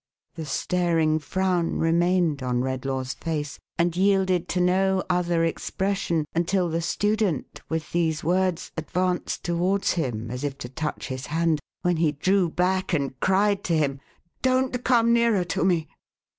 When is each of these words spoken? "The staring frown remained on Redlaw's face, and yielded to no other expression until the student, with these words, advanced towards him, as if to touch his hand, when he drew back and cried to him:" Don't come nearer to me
"The 0.35 0.45
staring 0.47 1.19
frown 1.19 1.77
remained 1.77 2.41
on 2.41 2.61
Redlaw's 2.63 3.13
face, 3.13 3.59
and 3.77 3.95
yielded 3.95 4.49
to 4.49 4.59
no 4.59 5.03
other 5.11 5.45
expression 5.45 6.25
until 6.33 6.69
the 6.69 6.81
student, 6.81 7.61
with 7.69 7.91
these 7.91 8.23
words, 8.23 8.71
advanced 8.75 9.43
towards 9.45 9.91
him, 9.91 10.31
as 10.31 10.43
if 10.43 10.57
to 10.57 10.69
touch 10.69 11.09
his 11.09 11.27
hand, 11.27 11.59
when 11.83 11.97
he 11.97 12.13
drew 12.13 12.49
back 12.49 12.93
and 12.93 13.19
cried 13.19 13.63
to 13.65 13.77
him:" 13.77 13.99
Don't 14.41 14.83
come 14.83 15.13
nearer 15.13 15.43
to 15.43 15.63
me 15.63 15.87